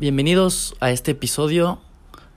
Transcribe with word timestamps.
Bienvenidos 0.00 0.76
a 0.78 0.92
este 0.92 1.10
episodio 1.10 1.80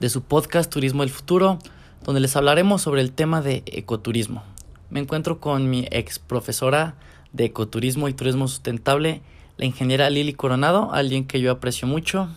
de 0.00 0.08
su 0.08 0.22
podcast 0.24 0.68
Turismo 0.68 1.04
del 1.04 1.10
Futuro, 1.10 1.60
donde 2.02 2.20
les 2.20 2.34
hablaremos 2.34 2.82
sobre 2.82 3.02
el 3.02 3.12
tema 3.12 3.40
de 3.40 3.62
ecoturismo. 3.66 4.42
Me 4.90 4.98
encuentro 4.98 5.38
con 5.38 5.70
mi 5.70 5.86
ex 5.92 6.18
profesora 6.18 6.96
de 7.32 7.44
ecoturismo 7.44 8.08
y 8.08 8.14
turismo 8.14 8.48
sustentable, 8.48 9.22
la 9.58 9.64
ingeniera 9.64 10.10
Lili 10.10 10.32
Coronado, 10.32 10.92
alguien 10.92 11.24
que 11.24 11.40
yo 11.40 11.52
aprecio 11.52 11.86
mucho. 11.86 12.28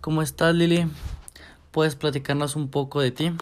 ¿Cómo 0.00 0.22
estás, 0.22 0.54
Lili? 0.54 0.86
¿Puedes 1.72 1.96
platicarnos 1.96 2.54
un 2.54 2.68
poco 2.68 3.00
de 3.00 3.10
ti? 3.10 3.32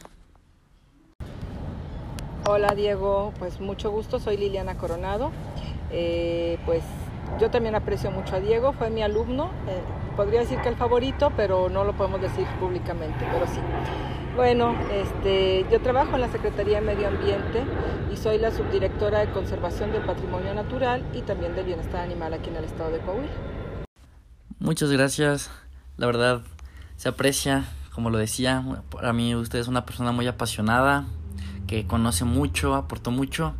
Hola, 2.47 2.75
Diego. 2.75 3.35
Pues 3.39 3.61
mucho 3.61 3.91
gusto. 3.91 4.19
Soy 4.19 4.39
Liliana 4.39 4.79
Coronado. 4.79 5.31
Eh, 5.91 6.59
pues 6.65 6.83
yo 7.39 7.51
también 7.51 7.75
aprecio 7.75 8.11
mucho 8.11 8.37
a 8.37 8.41
Diego. 8.41 8.73
Fue 8.73 8.89
mi 8.89 9.03
alumno. 9.03 9.51
Eh, 9.69 10.02
podría 10.13 10.41
decir 10.41 10.59
que 10.61 10.69
el 10.69 10.77
favorito, 10.77 11.33
pero 11.37 11.69
no 11.69 11.85
lo 11.85 11.95
podemos 11.95 12.21
decir 12.21 12.47
públicamente, 12.61 13.27
pero 13.33 13.47
sí. 13.47 13.61
Bueno, 14.37 14.75
este, 14.91 15.67
yo 15.71 15.81
trabajo 15.83 16.15
en 16.15 16.23
la 16.23 16.29
Secretaría 16.29 16.81
de 16.81 16.87
Medio 16.87 17.09
Ambiente 17.09 17.65
y 18.11 18.17
soy 18.17 18.39
la 18.39 18.51
subdirectora 18.51 19.21
de 19.21 19.31
Conservación 19.31 19.93
del 19.93 20.03
Patrimonio 20.03 20.55
Natural 20.55 21.05
y 21.13 21.21
también 21.21 21.55
del 21.55 21.67
Bienestar 21.67 22.01
Animal 22.01 22.33
aquí 22.33 22.49
en 22.49 22.57
el 22.57 22.65
estado 22.65 22.91
de 22.91 22.99
Coahuila. 23.01 23.31
Muchas 24.59 24.91
gracias. 24.91 25.51
La 25.99 26.07
verdad, 26.07 26.41
se 26.97 27.09
aprecia, 27.09 27.65
como 27.95 28.09
lo 28.09 28.17
decía, 28.17 28.65
para 28.91 29.13
mí 29.13 29.35
usted 29.35 29.59
es 29.59 29.69
una 29.69 29.85
persona 29.85 30.13
muy 30.13 30.27
apasionada, 30.27 31.05
que 31.67 31.87
conoce 31.87 32.25
mucho, 32.25 32.75
aportó 32.75 33.11
mucho. 33.11 33.55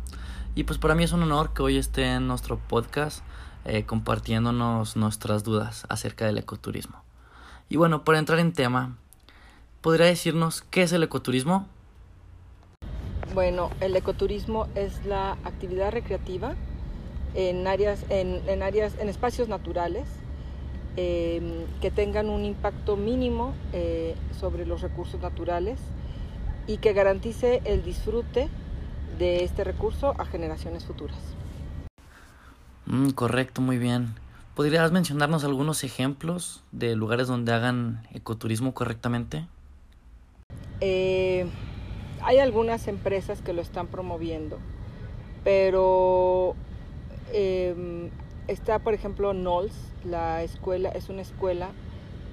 Y 0.55 0.65
pues 0.65 0.77
para 0.77 0.93
mí 0.93 1.03
es 1.03 1.11
un 1.13 1.23
honor 1.23 1.51
que 1.53 1.63
hoy 1.63 1.77
esté 1.77 2.13
en 2.13 2.27
nuestro 2.27 2.59
podcast 2.59 3.23
eh, 3.65 3.85
compartiéndonos 3.85 4.95
nuestras 4.95 5.43
dudas 5.43 5.85
acerca 5.89 6.27
del 6.27 6.37
ecoturismo. 6.37 7.01
Y 7.69 7.77
bueno, 7.77 8.03
para 8.03 8.19
entrar 8.19 8.37
en 8.37 8.53
tema, 8.53 8.95
¿podría 9.81 10.05
decirnos 10.05 10.61
qué 10.61 10.83
es 10.83 10.91
el 10.93 11.01
ecoturismo? 11.01 11.67
Bueno, 13.33 13.71
el 13.81 13.95
ecoturismo 13.95 14.67
es 14.75 15.03
la 15.07 15.31
actividad 15.43 15.91
recreativa 15.91 16.53
en 17.33 17.65
áreas, 17.65 18.05
en, 18.09 18.61
áreas, 18.61 18.93
en 18.99 19.09
espacios 19.09 19.47
naturales 19.47 20.05
em, 20.97 21.65
que 21.81 21.89
tengan 21.89 22.29
un 22.29 22.45
impacto 22.45 22.95
mínimo 22.95 23.55
eh, 23.71 24.13
sobre 24.39 24.67
los 24.67 24.81
recursos 24.81 25.19
naturales 25.19 25.79
y 26.67 26.77
que 26.77 26.93
garantice 26.93 27.63
el 27.65 27.83
disfrute 27.83 28.49
de 29.17 29.43
este 29.43 29.63
recurso 29.63 30.13
a 30.19 30.25
generaciones 30.25 30.85
futuras. 30.85 31.17
Mm, 32.85 33.09
correcto, 33.11 33.61
muy 33.61 33.77
bien. 33.77 34.15
¿Podrías 34.55 34.91
mencionarnos 34.91 35.43
algunos 35.43 35.83
ejemplos 35.83 36.63
de 36.71 36.95
lugares 36.95 37.27
donde 37.27 37.53
hagan 37.53 38.07
ecoturismo 38.13 38.73
correctamente? 38.73 39.47
Eh, 40.79 41.47
hay 42.21 42.37
algunas 42.37 42.87
empresas 42.87 43.41
que 43.41 43.53
lo 43.53 43.61
están 43.61 43.87
promoviendo, 43.87 44.59
pero 45.43 46.55
em, 47.31 48.09
está, 48.47 48.79
por 48.79 48.93
ejemplo, 48.93 49.33
NOLS, 49.33 49.73
la 50.05 50.43
escuela, 50.43 50.89
es 50.89 51.09
una 51.09 51.21
escuela 51.21 51.71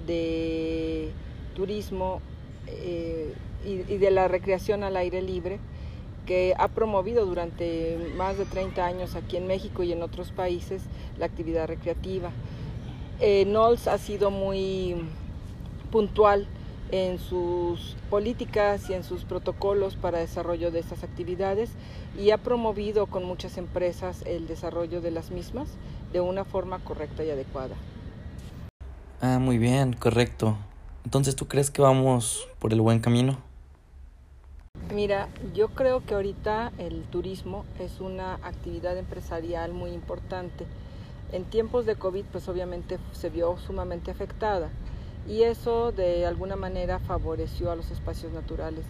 de 0.06 1.10
turismo 1.54 2.20
eh, 2.66 3.34
y, 3.64 3.76
de 3.76 4.10
la 4.10 4.28
recreación 4.28 4.82
al 4.82 4.96
aire 4.96 5.22
libre 5.22 5.58
que 6.30 6.54
ha 6.56 6.68
promovido 6.68 7.26
durante 7.26 7.98
más 8.16 8.38
de 8.38 8.44
30 8.44 8.86
años 8.86 9.16
aquí 9.16 9.36
en 9.36 9.48
México 9.48 9.82
y 9.82 9.90
en 9.90 10.00
otros 10.00 10.30
países 10.30 10.80
la 11.18 11.26
actividad 11.26 11.66
recreativa. 11.66 12.30
Eh, 13.18 13.46
NOLS 13.46 13.88
ha 13.88 13.98
sido 13.98 14.30
muy 14.30 14.94
puntual 15.90 16.46
en 16.92 17.18
sus 17.18 17.96
políticas 18.10 18.88
y 18.90 18.94
en 18.94 19.02
sus 19.02 19.24
protocolos 19.24 19.96
para 19.96 20.20
desarrollo 20.20 20.70
de 20.70 20.78
estas 20.78 21.02
actividades 21.02 21.72
y 22.16 22.30
ha 22.30 22.38
promovido 22.38 23.06
con 23.06 23.24
muchas 23.24 23.58
empresas 23.58 24.22
el 24.24 24.46
desarrollo 24.46 25.00
de 25.00 25.10
las 25.10 25.32
mismas 25.32 25.66
de 26.12 26.20
una 26.20 26.44
forma 26.44 26.78
correcta 26.78 27.24
y 27.24 27.30
adecuada. 27.30 27.74
Ah, 29.20 29.40
muy 29.40 29.58
bien, 29.58 29.94
correcto. 29.94 30.56
Entonces, 31.04 31.34
¿tú 31.34 31.48
crees 31.48 31.72
que 31.72 31.82
vamos 31.82 32.46
por 32.60 32.72
el 32.72 32.80
buen 32.80 33.00
camino? 33.00 33.49
Mira, 34.92 35.28
yo 35.54 35.68
creo 35.68 36.04
que 36.04 36.14
ahorita 36.14 36.72
el 36.78 37.04
turismo 37.04 37.64
es 37.78 38.00
una 38.00 38.34
actividad 38.42 38.98
empresarial 38.98 39.72
muy 39.72 39.92
importante. 39.92 40.66
En 41.30 41.44
tiempos 41.44 41.86
de 41.86 41.94
COVID, 41.94 42.24
pues 42.32 42.48
obviamente 42.48 42.98
se 43.12 43.30
vio 43.30 43.56
sumamente 43.56 44.10
afectada 44.10 44.68
y 45.28 45.42
eso 45.42 45.92
de 45.92 46.26
alguna 46.26 46.56
manera 46.56 46.98
favoreció 46.98 47.70
a 47.70 47.76
los 47.76 47.92
espacios 47.92 48.32
naturales. 48.32 48.84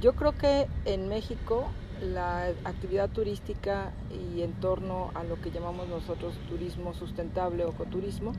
Yo 0.00 0.14
creo 0.14 0.32
que 0.32 0.68
en 0.86 1.10
México 1.10 1.68
la 2.00 2.46
actividad 2.64 3.10
turística 3.10 3.92
y 4.10 4.40
en 4.40 4.54
torno 4.54 5.10
a 5.12 5.22
lo 5.22 5.38
que 5.42 5.50
llamamos 5.50 5.86
nosotros 5.86 6.32
turismo 6.48 6.94
sustentable 6.94 7.66
o 7.66 7.72
ecoturismo 7.72 8.32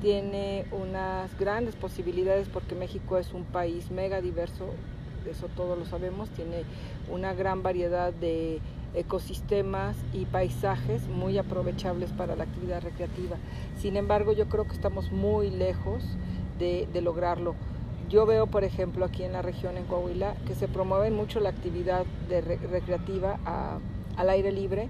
tiene 0.00 0.64
unas 0.72 1.38
grandes 1.38 1.74
posibilidades 1.76 2.48
porque 2.48 2.74
México 2.74 3.18
es 3.18 3.34
un 3.34 3.44
país 3.44 3.90
mega 3.90 4.22
diverso 4.22 4.70
eso 5.30 5.48
todos 5.56 5.78
lo 5.78 5.84
sabemos, 5.86 6.28
tiene 6.30 6.64
una 7.10 7.34
gran 7.34 7.62
variedad 7.62 8.12
de 8.12 8.60
ecosistemas 8.96 9.96
y 10.12 10.24
paisajes 10.24 11.06
muy 11.08 11.38
aprovechables 11.38 12.10
para 12.12 12.34
la 12.34 12.44
actividad 12.44 12.82
recreativa. 12.82 13.36
Sin 13.78 13.96
embargo, 13.96 14.32
yo 14.32 14.48
creo 14.48 14.64
que 14.64 14.72
estamos 14.72 15.12
muy 15.12 15.50
lejos 15.50 16.02
de, 16.58 16.88
lograrlo. 17.02 17.54
Yo 18.08 18.24
veo, 18.24 18.46
por 18.46 18.64
ejemplo, 18.64 19.04
aquí 19.04 19.22
en 19.24 19.32
la 19.32 19.42
región, 19.42 19.76
en 19.76 19.84
Coahuila, 19.84 20.34
que 20.46 20.54
se 20.54 20.68
promueve 20.68 21.10
mucho 21.10 21.40
la 21.40 21.50
actividad 21.50 22.06
recreativa 22.70 23.38
al 24.16 24.30
aire 24.30 24.52
libre 24.52 24.88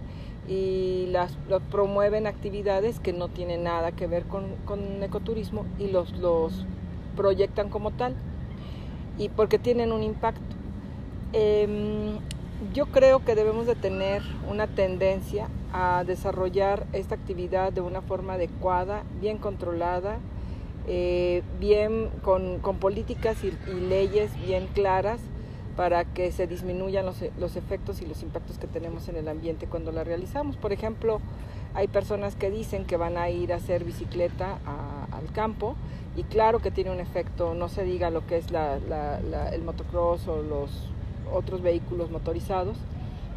y 0.49 1.07
las 1.11 1.37
promueven 1.73 2.27
actividades 2.29 3.01
que 3.01 3.13
no 3.13 3.29
tienen 3.29 3.65
nada 3.65 3.91
que 3.91 4.07
ver 4.07 4.25
con, 4.25 5.03
ecoturismo 5.03 5.65
y 5.79 5.89
los 5.89 6.13
proyectan 7.17 7.71
como 7.71 7.91
tal 7.91 8.15
y 9.19 9.29
porque 9.29 9.59
tienen 9.59 9.93
un 9.93 10.03
impacto. 10.03 10.43
Em, 11.33 12.19
yo 12.73 12.87
creo 12.87 13.25
que 13.25 13.35
debemos 13.35 13.67
de 13.67 13.75
tener 13.75 14.23
una 14.51 14.67
tendencia 14.67 15.49
a 15.73 16.05
desarrollar 16.07 16.87
esta 16.93 17.15
actividad 17.15 17.73
de 17.73 17.81
una 17.81 18.01
forma 18.01 18.35
adecuada, 18.35 19.03
bien 19.21 19.39
controlada, 19.39 20.19
eh, 20.87 21.43
bien 21.61 22.11
con, 22.23 22.61
políticas 22.81 23.37
y, 23.45 23.53
leyes 23.73 24.31
bien 24.47 24.69
claras 24.69 25.21
para 25.77 26.05
que 26.05 26.33
se 26.33 26.47
disminuyan 26.47 27.05
los, 27.05 27.23
los, 27.39 27.57
efectos 27.57 28.01
y 28.01 28.07
los 28.07 28.23
impactos 28.23 28.57
que 28.59 28.67
tenemos 28.67 29.09
en 29.09 29.17
el 29.17 29.29
ambiente 29.29 29.67
cuando 29.67 29.93
la 29.93 30.05
realizamos. 30.05 30.57
Por 30.57 30.73
ejemplo, 30.73 31.21
hay 31.75 31.89
personas 31.89 32.37
que 32.37 32.51
dicen 32.51 32.87
que 32.87 32.97
van 32.97 33.19
a 33.19 33.29
ir 33.29 33.53
a 33.53 33.57
hacer 33.57 33.85
bicicleta 33.85 34.59
al 35.17 35.33
campo 35.33 35.75
y 36.17 36.23
claro 36.25 36.61
que 36.61 36.71
tiene 36.71 36.91
un 36.91 37.01
efecto, 37.01 37.55
no 37.55 37.69
se 37.69 37.85
diga 37.85 38.11
lo 38.11 38.27
que 38.27 38.39
es 38.39 38.47
el 38.51 39.63
motocross 39.63 40.27
o 40.29 40.43
los 40.43 40.71
otros 41.33 41.61
vehículos 41.61 42.11
motorizados 42.11 42.79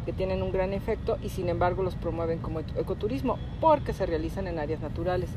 que 0.06 0.12
tienen 0.12 0.42
un 0.42 0.50
gran 0.50 0.72
efecto 0.72 1.18
y 1.22 1.28
sin 1.28 1.48
embargo 1.48 1.82
los 1.82 1.94
promueven 1.94 2.38
como 2.38 2.60
ecoturismo 2.60 3.38
porque 3.60 3.92
se 3.92 4.06
realizan 4.06 4.46
en 4.46 4.58
áreas 4.58 4.80
naturales. 4.80 5.30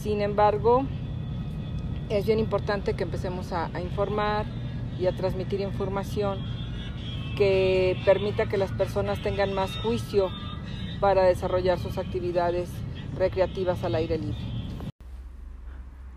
Sin 0.00 0.20
embargo, 0.20 0.84
es 2.08 2.26
bien 2.26 2.38
importante 2.38 2.94
que 2.94 3.04
empecemos 3.04 3.52
a, 3.52 3.70
informar 3.80 4.46
y 5.00 5.06
a 5.06 5.12
transmitir 5.12 5.60
información 5.60 6.38
que 7.36 7.96
permita 8.04 8.46
que 8.46 8.58
las 8.58 8.70
personas 8.72 9.22
tengan 9.22 9.52
más 9.54 9.74
juicio 9.78 10.30
para 11.00 11.24
desarrollar 11.24 11.78
sus 11.78 11.98
actividades 11.98 12.70
recreativas 13.16 13.82
al 13.84 13.94
aire 13.94 14.18
libre. 14.18 14.51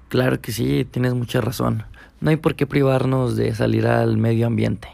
Claro 0.09 0.39
que 0.39 0.51
sí, 0.51 0.85
tienes 0.89 1.13
mucha 1.13 1.41
razón. 1.41 1.83
No 2.21 2.29
hay 2.29 2.37
por 2.37 2.55
qué 2.55 2.65
privarnos 2.65 3.35
de 3.35 3.53
salir 3.55 3.87
al 3.87 4.17
medio 4.17 4.47
ambiente. 4.47 4.87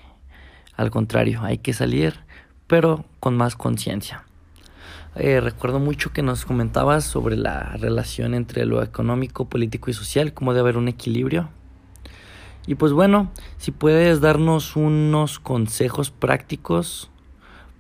Al 0.76 0.90
contrario, 0.90 1.42
hay 1.44 1.58
que 1.58 1.74
salir, 1.74 2.16
pero 2.68 3.06
con 3.20 3.38
más 3.38 3.56
conciencia. 3.56 4.24
Eh, 5.16 5.42
recuerdo 5.42 5.80
mucho 5.80 6.14
que 6.14 6.24
nos 6.24 6.46
comentabas 6.46 7.04
sobre 7.04 7.36
la 7.36 7.76
relación 7.78 8.34
entre 8.34 8.66
lo 8.66 8.82
económico, 8.82 9.46
político 9.46 9.92
y 9.92 9.94
social, 9.94 10.34
cómo 10.34 10.54
debe 10.54 10.62
haber 10.62 10.78
un 10.78 10.88
equilibrio. 10.88 11.50
Y 12.66 12.76
pues 12.76 12.94
bueno, 12.94 13.32
si 13.58 13.72
puedes 13.72 14.22
darnos 14.22 14.76
unos 14.76 15.40
consejos 15.40 16.12
prácticos 16.12 17.10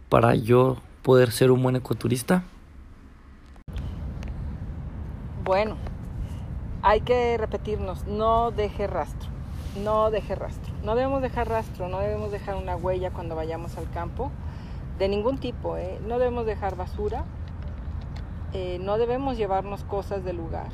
para 0.09 0.35
yo 0.35 0.81
poder 1.03 1.31
ser 1.31 1.51
un 1.51 1.63
buen 1.63 1.75
ecoturista? 1.75 2.43
Bueno, 5.43 5.77
hay 6.83 7.01
que 7.01 7.37
repetirnos, 7.37 8.05
no 8.07 8.51
deje 8.51 8.87
rastro, 8.87 9.29
no 9.83 10.09
deje 10.11 10.35
rastro. 10.35 10.73
No 10.83 10.95
debemos 10.95 11.21
dejar 11.21 11.47
rastro, 11.47 11.87
no 11.87 11.99
debemos 11.99 12.31
dejar 12.31 12.55
una 12.55 12.75
huella 12.75 13.11
cuando 13.11 13.35
vayamos 13.35 13.77
al 13.77 13.89
campo, 13.91 14.31
de 14.97 15.07
ningún 15.07 15.37
tipo, 15.37 15.77
¿eh? 15.77 15.99
no 16.07 16.17
debemos 16.17 16.45
dejar 16.45 16.75
basura, 16.75 17.23
eh, 18.53 18.79
no 18.81 18.97
debemos 18.97 19.37
llevarnos 19.37 19.83
cosas 19.83 20.23
del 20.23 20.37
lugar, 20.37 20.69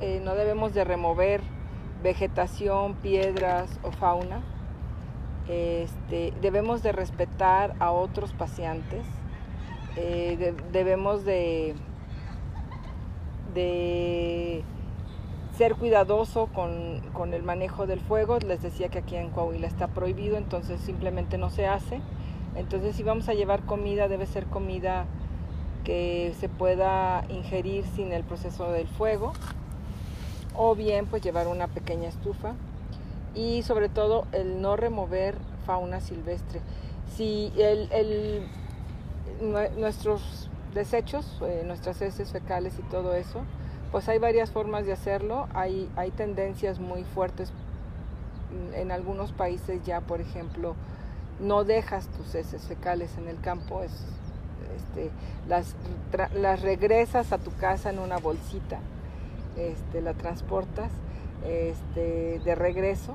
eh, 0.00 0.20
no 0.24 0.34
debemos 0.34 0.74
de 0.74 0.84
remover 0.84 1.40
vegetación, 2.02 2.94
piedras 2.94 3.80
o 3.82 3.90
fauna. 3.90 4.42
Este, 5.48 6.34
debemos 6.42 6.82
de 6.82 6.92
respetar 6.92 7.74
a 7.78 7.90
otros 7.90 8.34
paseantes, 8.34 9.06
debemos 10.70 11.24
de, 11.24 11.74
de 13.54 14.62
ser 15.58 15.74
cuidadoso 15.74 16.46
con, 16.54 17.00
con, 17.12 17.34
el 17.34 17.42
manejo 17.42 17.86
del 17.86 18.00
fuego. 18.00 18.38
Les 18.38 18.62
decía 18.62 18.88
que 18.88 18.98
aquí 18.98 19.16
en 19.16 19.30
Coahuila 19.30 19.66
está 19.66 19.88
prohibido, 19.88 20.38
entonces 20.38 20.80
simplemente 20.80 21.36
no 21.36 21.50
se 21.50 21.66
hace. 21.66 22.00
Entonces 22.54 22.96
si 22.96 23.02
vamos 23.02 23.28
a 23.28 23.34
llevar 23.34 23.62
comida, 23.62 24.08
debe 24.08 24.26
ser 24.26 24.46
comida 24.46 25.04
que 25.84 26.32
se 26.38 26.48
pueda 26.48 27.24
ingerir 27.28 27.84
sin 27.96 28.12
el 28.12 28.22
proceso 28.22 28.70
del 28.70 28.86
fuego 28.86 29.32
o 30.54 30.74
bien 30.74 31.06
pues 31.06 31.22
llevar 31.22 31.46
una 31.46 31.68
pequeña 31.68 32.08
estufa 32.08 32.54
y 33.34 33.62
sobre 33.62 33.88
todo 33.88 34.26
el 34.32 34.60
no 34.60 34.76
remover 34.76 35.36
fauna 35.66 36.00
silvestre. 36.00 36.60
Si 37.16 37.52
el, 37.56 38.46
nuestros 39.76 40.50
desechos, 40.74 41.40
eh, 41.42 41.62
nuestras 41.66 42.00
heces 42.02 42.30
fecales 42.30 42.78
y 42.78 42.82
todo 42.82 43.14
eso, 43.14 43.42
pues 43.90 44.08
hay 44.08 44.18
varias 44.18 44.50
formas 44.50 44.86
de 44.86 44.92
hacerlo, 44.92 45.48
hay, 45.54 45.90
hay 45.96 46.10
tendencias 46.10 46.78
muy 46.78 47.04
fuertes 47.04 47.52
en 48.74 48.90
algunos 48.90 49.32
países 49.32 49.82
ya, 49.84 50.00
por 50.00 50.20
ejemplo, 50.20 50.74
no 51.40 51.64
dejas 51.64 52.08
tus 52.08 52.34
heces 52.34 52.62
fecales 52.62 53.16
en 53.18 53.28
el 53.28 53.40
campo, 53.40 53.82
es, 53.82 53.92
este, 54.76 55.10
las, 55.48 55.74
las 56.34 56.62
regresas 56.62 57.32
a 57.32 57.38
tu 57.38 57.54
casa 57.56 57.90
en 57.90 57.98
una 57.98 58.18
bolsita 58.18 58.78
este, 59.56 60.00
la 60.00 60.14
transportas 60.14 60.90
este, 61.46 62.40
de 62.44 62.54
regreso 62.54 63.14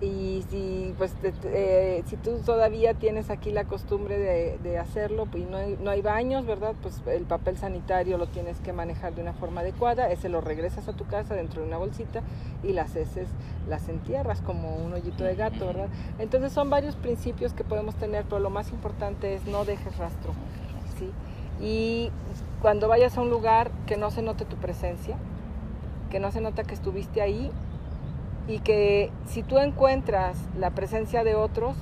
y 0.00 0.44
si 0.50 0.94
pues 0.98 1.14
eh, 1.44 2.02
si 2.06 2.16
tú 2.16 2.38
todavía 2.44 2.94
tienes 2.94 3.30
aquí 3.30 3.52
la 3.52 3.64
costumbre 3.64 4.18
de, 4.18 4.78
hacerlo 4.78 5.28
y 5.34 5.44
no 5.44 5.56
hay, 5.56 5.78
no 5.80 5.90
hay, 5.90 6.02
baños 6.02 6.44
verdad 6.46 6.74
pues 6.82 7.00
el 7.06 7.24
papel 7.24 7.56
sanitario 7.56 8.18
lo 8.18 8.26
tienes 8.26 8.58
que 8.58 8.72
manejar 8.72 9.14
de 9.14 9.22
una 9.22 9.32
forma 9.32 9.60
adecuada 9.60 10.10
ese 10.10 10.28
lo 10.28 10.40
regresas 10.40 10.88
a 10.88 10.94
tu 10.94 11.06
casa 11.06 11.34
dentro 11.34 11.62
de 11.62 11.68
una 11.68 11.78
bolsita 11.78 12.22
y 12.64 12.72
las 12.72 12.96
heces 12.96 13.28
las 13.68 13.88
entierras 13.88 14.40
como 14.40 14.76
un 14.76 14.92
hoyito 14.92 15.22
de 15.22 15.36
gato 15.36 15.66
verdad 15.66 15.88
entonces 16.18 16.52
son 16.52 16.70
varios 16.70 16.96
principios 16.96 17.52
que 17.54 17.62
podemos 17.62 17.94
tener 17.94 18.24
pero 18.24 18.40
lo 18.40 18.50
más 18.50 18.70
importante 18.70 19.34
es 19.34 19.46
no 19.46 19.64
dejes 19.64 19.96
rastro 19.96 20.32
sí 20.98 21.10
y 21.62 22.10
cuando 22.60 22.88
vayas 22.88 23.16
a 23.16 23.20
un 23.20 23.30
lugar 23.30 23.70
que 23.86 23.96
no 23.96 24.10
se 24.10 24.22
note 24.22 24.44
tu 24.44 24.56
presencia 24.56 25.16
que 26.10 26.18
no 26.18 26.32
se 26.32 26.40
nota 26.40 26.64
que 26.64 26.74
estuviste 26.74 27.22
ahí 27.22 27.50
y 28.46 28.58
que 28.58 29.10
si 29.26 29.42
tú 29.42 29.58
encuentras 29.58 30.36
la 30.58 30.70
presencia 30.70 31.24
de 31.24 31.34
otros, 31.34 31.76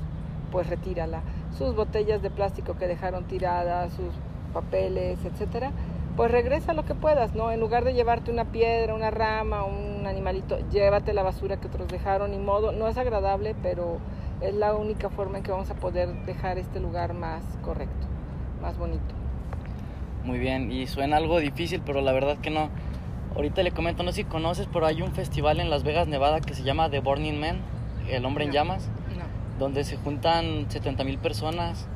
pues 0.50 0.68
retírala. 0.68 1.22
Sus 1.56 1.74
botellas 1.74 2.22
de 2.22 2.30
plástico 2.30 2.76
que 2.76 2.86
dejaron 2.86 3.24
tiradas, 3.24 3.92
sus 3.92 4.14
papeles, 4.52 5.18
etcétera, 5.24 5.72
pues 6.16 6.30
regresa 6.30 6.74
lo 6.74 6.84
que 6.84 6.94
puedas, 6.94 7.34
¿no? 7.34 7.50
En 7.50 7.60
lugar 7.60 7.84
de 7.84 7.94
llevarte 7.94 8.30
una 8.30 8.44
piedra, 8.44 8.94
una 8.94 9.10
rama, 9.10 9.64
un 9.64 10.06
animalito, 10.06 10.58
llévate 10.70 11.14
la 11.14 11.22
basura 11.22 11.56
que 11.58 11.68
otros 11.68 11.88
dejaron 11.88 12.34
y 12.34 12.38
modo. 12.38 12.72
No 12.72 12.86
es 12.88 12.98
agradable, 12.98 13.54
pero 13.62 13.98
es 14.40 14.54
la 14.54 14.74
única 14.74 15.08
forma 15.08 15.38
en 15.38 15.44
que 15.44 15.50
vamos 15.50 15.70
a 15.70 15.74
poder 15.74 16.08
dejar 16.26 16.58
este 16.58 16.80
lugar 16.80 17.14
más 17.14 17.42
correcto, 17.62 18.06
más 18.60 18.76
bonito. 18.76 19.14
Muy 20.24 20.38
bien, 20.38 20.70
y 20.70 20.86
suena 20.86 21.16
algo 21.16 21.38
difícil, 21.38 21.82
pero 21.84 22.00
la 22.00 22.12
verdad 22.12 22.38
que 22.38 22.50
no 22.50 22.68
Ahorita 23.34 23.62
le 23.62 23.70
comento, 23.70 24.02
no 24.02 24.12
sé 24.12 24.16
si 24.16 24.24
conoces, 24.24 24.68
pero 24.70 24.86
hay 24.86 25.00
un 25.00 25.12
festival 25.12 25.58
en 25.60 25.70
Las 25.70 25.84
Vegas, 25.84 26.06
Nevada, 26.06 26.40
que 26.40 26.54
se 26.54 26.64
llama 26.64 26.90
The 26.90 27.00
Burning 27.00 27.40
Man, 27.40 27.56
El 28.08 28.26
Hombre 28.26 28.44
en 28.44 28.52
Llamas, 28.52 28.88
donde 29.58 29.84
se 29.84 29.96
juntan 29.96 30.66
70 30.68 31.02
mil 31.04 31.18
personas. 31.18 31.88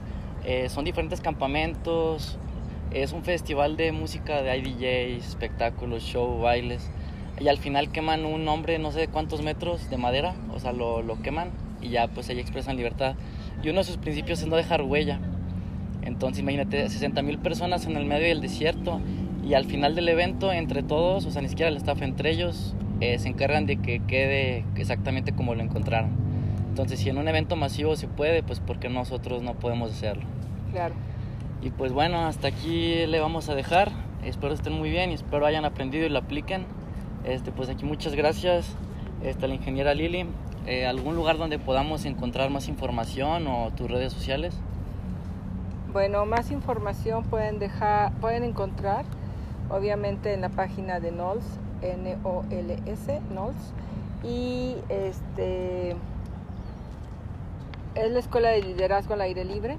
Eh, 0.45 0.69
son 0.71 0.85
diferentes 0.85 1.21
campamentos. 1.21 2.39
Es 2.91 3.13
un 3.13 3.23
festival 3.23 3.77
de 3.77 3.93
música 3.93 4.41
de 4.41 4.57
IDJs, 4.57 5.27
espectáculos, 5.27 6.03
show, 6.03 6.41
bailes. 6.41 6.91
Y 7.39 7.49
al 7.49 7.59
final 7.59 7.91
queman 7.91 8.25
un 8.25 8.49
hombre, 8.49 8.79
no 8.79 8.91
sé 8.91 9.01
de 9.01 9.09
cuántos 9.09 9.43
metros 9.43 9.91
de 9.91 9.99
madera, 9.99 10.35
o 10.55 10.59
sea, 10.59 10.73
lo, 10.73 11.03
lo 11.03 11.21
queman 11.21 11.51
y 11.83 11.91
ya 11.91 12.09
pues 12.09 12.31
ahí 12.31 12.41
expresan 12.41 12.77
libertad. 12.77 13.15
Y 13.63 13.69
uno 13.69 13.81
de 13.81 13.85
sus 13.85 13.99
principios 13.99 14.41
es 14.41 14.47
no 14.47 14.57
dejar 14.57 14.81
huella. 14.83 15.21
Entonces 16.03 16.41
imagínate, 16.41 16.89
60 16.89 17.21
mil 17.23 17.39
personas 17.39 17.85
en 17.85 17.97
el 17.97 18.07
medio 18.07 18.29
del 18.29 18.41
desierto 18.41 19.01
y 19.47 19.55
al 19.55 19.65
final 19.65 19.95
del 19.95 20.09
evento, 20.09 20.53
entre 20.53 20.83
todos, 20.83 21.25
o 21.25 21.31
sea, 21.31 21.41
ni 21.41 21.49
siquiera 21.49 21.71
el 21.71 21.77
staff, 21.77 22.03
entre 22.03 22.31
ellos, 22.31 22.75
eh, 23.01 23.17
se 23.21 23.29
encargan 23.29 23.65
de 23.65 23.77
que 23.77 24.01
quede 24.01 24.65
exactamente 24.75 25.33
como 25.33 25.55
lo 25.55 25.63
encontraron. 25.63 26.11
Entonces, 26.69 26.99
si 26.99 27.11
en 27.11 27.19
un 27.19 27.29
evento 27.29 27.55
masivo 27.55 27.95
se 27.95 28.09
puede, 28.09 28.43
pues 28.43 28.59
porque 28.59 28.89
nosotros 28.89 29.43
no 29.43 29.55
podemos 29.55 29.93
hacerlo. 29.93 30.25
Claro. 30.73 30.95
Y 31.63 31.71
pues 31.71 31.93
bueno, 31.93 32.27
hasta 32.27 32.49
aquí 32.49 33.07
le 33.07 33.21
vamos 33.21 33.49
a 33.49 33.55
dejar. 33.55 33.93
Espero 34.25 34.53
estén 34.53 34.73
muy 34.73 34.91
bien 34.91 35.13
y 35.13 35.15
espero 35.15 35.47
hayan 35.47 35.65
aprendido 35.65 36.05
y 36.07 36.09
lo 36.09 36.19
apliquen. 36.19 36.67
Este, 37.25 37.53
pues 37.53 37.69
aquí 37.69 37.85
muchas 37.85 38.17
gracias 38.17 38.75
este, 39.23 39.45
a 39.45 39.49
la 39.49 39.55
ingeniera 39.55 39.95
Lili. 39.95 40.27
Eh, 40.67 40.87
¿Algún 40.87 41.15
lugar 41.15 41.39
donde 41.39 41.61
podamos 41.61 42.05
encontrar 42.05 42.51
más 42.51 42.67
información 42.67 43.47
o 43.47 43.71
tus 43.77 43.89
redes 43.89 44.13
sociales? 44.13 44.59
Bueno, 45.93 46.27
más 46.27 46.51
información 46.51 47.23
pueden 47.23 47.61
dejar, 47.61 48.13
pueden 48.15 48.43
encontrar 48.43 49.05
obviamente 49.71 50.33
en 50.33 50.41
la 50.41 50.49
página 50.49 51.01
de 51.01 51.13
NOLS, 51.13 51.45
N-O-L-S, 51.83 53.21
NOLS, 53.33 53.73
y 54.23 54.77
este 54.89 55.97
es 57.95 58.11
la 58.11 58.19
Escuela 58.19 58.51
de 58.51 58.63
Liderazgo 58.63 59.15
al 59.15 59.23
Aire 59.23 59.45
Libre. 59.45 59.79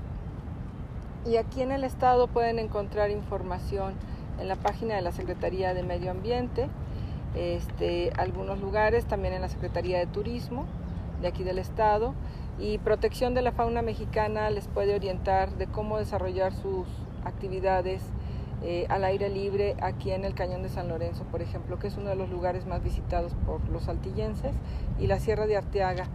Y 1.25 1.37
aquí 1.37 1.61
en 1.61 1.71
el 1.71 1.83
estado 1.83 2.27
pueden 2.27 2.57
encontrar 2.57 3.11
información 3.11 3.93
en 4.39 4.47
la 4.47 4.55
página 4.55 4.95
de 4.95 5.01
la 5.01 5.11
Secretaría 5.11 5.73
de 5.73 5.83
Medio 5.83 6.11
Ambiente, 6.11 6.69
este, 7.35 8.11
algunos 8.17 8.59
lugares, 8.59 9.05
también 9.05 9.33
en 9.33 9.41
la 9.41 9.49
Secretaría 9.49 9.99
de 9.99 10.07
Turismo 10.07 10.65
de 11.21 11.27
aquí 11.27 11.43
del 11.43 11.59
estado. 11.59 12.13
Y 12.59 12.77
Protección 12.79 13.33
de 13.33 13.41
la 13.41 13.51
Fauna 13.51 13.81
Mexicana 13.81 14.49
les 14.49 14.67
puede 14.67 14.95
orientar 14.95 15.51
de 15.57 15.67
cómo 15.67 15.97
desarrollar 15.97 16.53
sus 16.53 16.87
actividades 17.23 18.01
eh, 18.63 18.86
al 18.89 19.04
aire 19.04 19.30
libre 19.30 19.75
aquí 19.81 20.12
en 20.12 20.25
el 20.25 20.33
Cañón 20.33 20.63
de 20.63 20.69
San 20.69 20.88
Lorenzo, 20.88 21.24
por 21.25 21.42
ejemplo, 21.42 21.77
que 21.77 21.88
es 21.88 21.98
uno 21.98 22.09
de 22.09 22.15
los 22.15 22.30
lugares 22.30 22.65
más 22.65 22.83
visitados 22.83 23.33
por 23.45 23.68
los 23.69 23.83
saltillenses, 23.83 24.54
y 25.00 25.07
la 25.07 25.19
Sierra 25.19 25.45
de 25.45 25.57
Arteaga. 25.57 26.07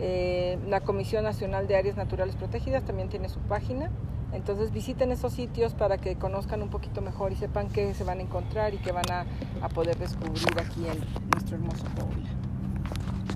Eh, 0.00 0.58
la 0.68 0.80
Comisión 0.80 1.24
Nacional 1.24 1.66
de 1.66 1.76
Áreas 1.76 1.96
Naturales 1.96 2.36
Protegidas 2.36 2.84
también 2.84 3.08
tiene 3.08 3.28
su 3.28 3.38
página. 3.40 3.90
Entonces 4.32 4.72
visiten 4.72 5.12
esos 5.12 5.32
sitios 5.32 5.74
para 5.74 5.98
que 5.98 6.16
conozcan 6.16 6.60
un 6.60 6.68
poquito 6.68 7.00
mejor 7.00 7.30
y 7.30 7.36
sepan 7.36 7.68
qué 7.68 7.94
se 7.94 8.02
van 8.02 8.18
a 8.18 8.22
encontrar 8.22 8.74
y 8.74 8.78
qué 8.78 8.90
van 8.90 9.08
a, 9.12 9.26
a 9.64 9.68
poder 9.68 9.96
descubrir 9.96 10.48
aquí 10.60 10.86
en 10.86 10.98
nuestro 11.30 11.56
hermoso 11.56 11.84
Coahuila. 11.94 12.30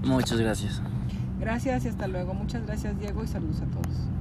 Muchas 0.05 0.40
gracias. 0.40 0.83
Gracias 1.38 1.85
y 1.85 1.88
hasta 1.88 2.09
luego. 2.09 2.35
Muchas 2.35 2.67
gracias 2.67 2.99
Diego 2.99 3.23
y 3.23 3.28
saludos 3.28 3.61
a 3.61 3.67
todos. 3.67 4.17